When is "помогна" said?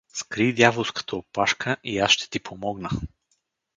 2.39-2.89